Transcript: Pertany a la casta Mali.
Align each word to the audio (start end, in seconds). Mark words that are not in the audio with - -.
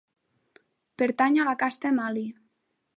Pertany 1.03 1.39
a 1.43 1.47
la 1.51 1.55
casta 1.65 1.95
Mali. 2.01 2.29